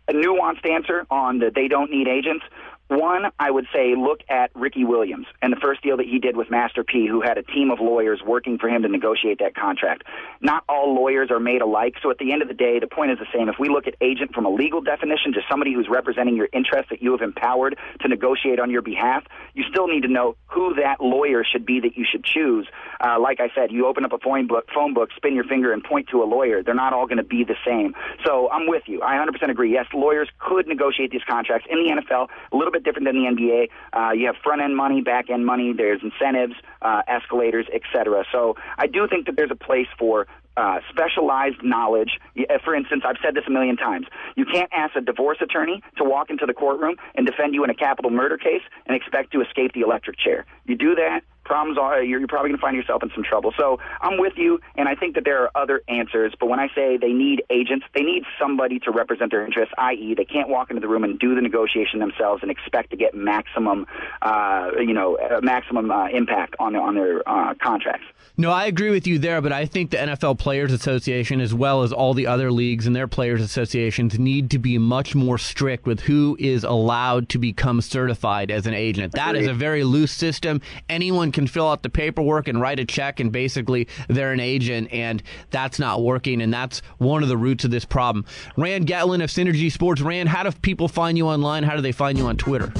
[0.08, 2.46] A nuanced answer on the they don't need agents.
[2.90, 6.38] One, I would say look at Ricky Williams and the first deal that he did
[6.38, 9.56] with Master P, who had a team of lawyers working for him to negotiate that
[9.56, 10.04] contract.
[10.40, 13.12] Not all lawyers are made alike, so at the end of the day, the point
[13.12, 13.50] is the same.
[13.50, 16.90] If we look at agent from a legal definition to somebody who's representing your interests
[16.90, 20.74] that you have empowered to negotiate on your behalf, you still need to know who
[20.76, 22.68] that lawyer should be that you should choose.
[23.04, 25.74] Uh, like I said, you open up a phone book, phone book, spin your finger,
[25.74, 26.64] and point to a lawyer.
[26.64, 27.96] They're not all going to be the same.
[28.26, 29.02] So I'm with you.
[29.02, 29.74] I 100% agree.
[29.74, 33.30] Yes, lawyers could negotiate these contracts in the NFL a little bit different than the
[33.30, 33.70] NBA.
[33.94, 35.74] Uh, you have front end money, back end money.
[35.74, 38.26] There's incentives, uh, escalators, etc.
[38.32, 42.20] So I do think that there's a place for uh, specialized knowledge.
[42.38, 44.08] Uh, For instance, I've said this a million times.
[44.36, 47.70] You can't ask a divorce attorney to walk into the courtroom and defend you in
[47.70, 50.46] a capital murder case and expect to escape the electric chair.
[50.66, 53.54] You do that, problems are you're, you're probably going to find yourself in some trouble.
[53.58, 56.34] So I'm with you, and I think that there are other answers.
[56.40, 59.74] But when I say they need agents, they need somebody to represent their interests.
[59.78, 62.98] I.e., they can't walk into the room and do the negotiation themselves and expect to
[62.98, 63.88] get maximum,
[64.22, 68.06] uh, you know, uh, maximum uh, impact on their on their uh, contracts.
[68.40, 71.82] No, I agree with you there, but I think the NFL Players Association, as well
[71.82, 75.88] as all the other leagues and their players associations, need to be much more strict
[75.88, 79.14] with who is allowed to become certified as an agent.
[79.14, 80.62] That is a very loose system.
[80.88, 84.92] Anyone can fill out the paperwork and write a check, and basically they're an agent,
[84.92, 85.22] and
[85.52, 88.26] that's not working, and that's one of the roots of this problem.
[88.56, 90.02] Rand Getlin of Synergy Sports.
[90.02, 91.62] Rand, how do people find you online?
[91.62, 92.74] How do they find you on Twitter?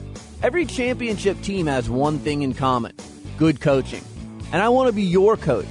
[0.43, 2.97] Every championship team has one thing in common
[3.37, 4.03] good coaching.
[4.51, 5.67] And I want to be your coach,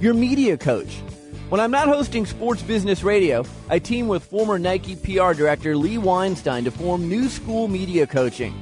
[0.00, 1.02] your media coach.
[1.50, 5.98] When I'm not hosting Sports Business Radio, I team with former Nike PR director Lee
[5.98, 8.54] Weinstein to form New School Media Coaching.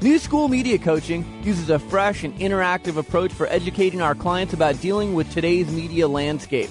[0.00, 4.80] New School Media Coaching uses a fresh and interactive approach for educating our clients about
[4.80, 6.68] dealing with today's media landscape.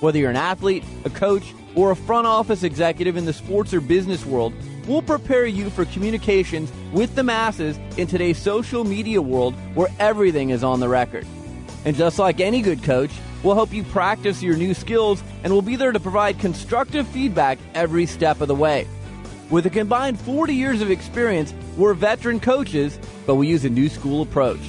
[0.00, 3.82] Whether you're an athlete, a coach, or a front office executive in the sports or
[3.82, 4.54] business world,
[4.88, 10.48] we'll prepare you for communications with the masses in today's social media world where everything
[10.48, 11.26] is on the record.
[11.84, 13.10] And just like any good coach,
[13.42, 17.58] we'll help you practice your new skills and we'll be there to provide constructive feedback
[17.74, 18.86] every step of the way.
[19.50, 23.88] With a combined 40 years of experience, we're veteran coaches, but we use a new
[23.88, 24.60] school approach.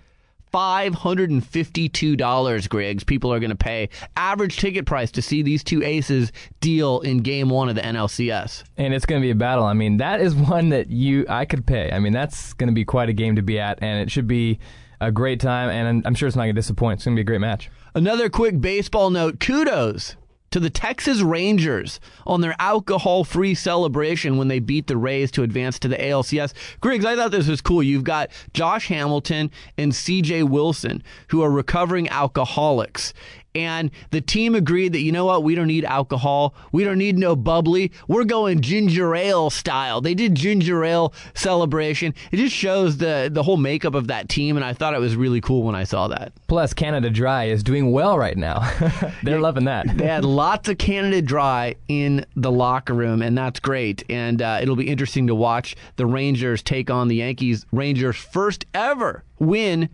[0.53, 3.05] $552, Griggs.
[3.05, 7.19] People are going to pay average ticket price to see these two aces deal in
[7.19, 8.65] game one of the NLCS.
[8.77, 9.65] And it's going to be a battle.
[9.65, 11.91] I mean, that is one that you I could pay.
[11.93, 14.27] I mean, that's going to be quite a game to be at, and it should
[14.27, 14.59] be
[15.01, 15.71] a great time.
[15.71, 16.99] And I'm sure it's not going to disappoint.
[16.99, 17.71] It's going to be a great match.
[17.95, 20.17] Another quick baseball note kudos
[20.51, 25.43] to the Texas Rangers on their alcohol free celebration when they beat the Rays to
[25.43, 26.53] advance to the ALCS.
[26.81, 27.83] Griggs, I thought this was cool.
[27.83, 33.13] You've got Josh Hamilton and CJ Wilson, who are recovering alcoholics.
[33.55, 37.19] And the team agreed that you know what we don't need alcohol we don't need
[37.19, 42.99] no bubbly we're going ginger ale style they did ginger ale celebration it just shows
[42.99, 45.75] the the whole makeup of that team and i thought it was really cool when
[45.75, 48.69] i saw that Plus, Canada Dry is doing well right now.
[49.23, 49.87] They're loving that.
[49.97, 54.03] they had lots of Canada Dry in the locker room, and that's great.
[54.11, 57.67] And uh, it'll be interesting to watch the Rangers take on the Yankees.
[57.71, 59.89] Rangers' first ever win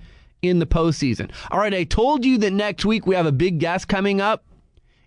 [0.49, 1.31] in the postseason.
[1.51, 4.46] All right, I told you that next week we have a big guest coming up.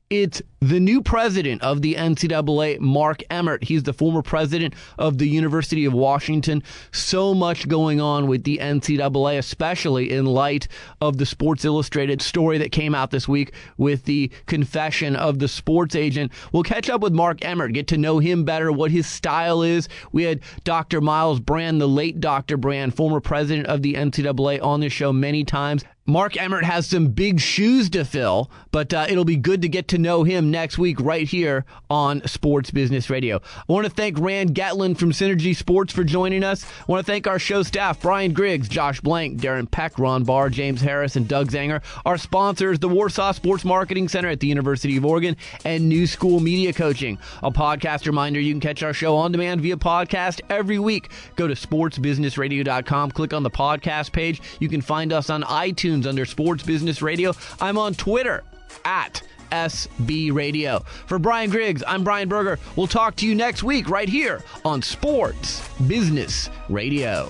[0.09, 3.63] It's the new president of the NCAA, Mark Emmert.
[3.63, 6.63] He's the former president of the University of Washington.
[6.91, 10.67] So much going on with the NCAA, especially in light
[10.99, 15.47] of the Sports Illustrated story that came out this week with the confession of the
[15.47, 16.31] sports agent.
[16.51, 19.87] We'll catch up with Mark Emmert, get to know him better, what his style is.
[20.11, 21.01] We had Dr.
[21.01, 22.57] Myles Brand, the late Dr.
[22.57, 25.85] Brand, former president of the NCAA, on this show many times.
[26.09, 29.89] Mark Emmert has some big shoes to fill, but uh, it'll be good to get
[29.89, 33.37] to know him next week right here on Sports Business Radio.
[33.37, 36.65] I want to thank Rand Getlin from Synergy Sports for joining us.
[36.65, 40.49] I want to thank our show staff, Brian Griggs, Josh Blank, Darren Peck, Ron Barr,
[40.49, 41.83] James Harris, and Doug Zanger.
[42.05, 46.39] Our sponsors, the Warsaw Sports Marketing Center at the University of Oregon and New School
[46.39, 47.19] Media Coaching.
[47.43, 51.11] A podcast reminder, you can catch our show on demand via podcast every week.
[51.35, 54.41] Go to sportsbusinessradio.com, click on the podcast page.
[54.59, 57.33] You can find us on iTunes under Sports Business Radio.
[57.59, 58.43] I'm on Twitter
[58.85, 59.21] at
[59.51, 60.79] SB Radio.
[61.07, 62.59] For Brian Griggs, I'm Brian Berger.
[62.75, 67.29] We'll talk to you next week right here on Sports Business Radio.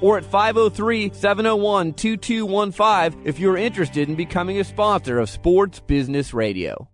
[0.00, 6.34] or at 503 701 2215 if you're interested in becoming a sponsor of Sports Business
[6.34, 6.88] Radio.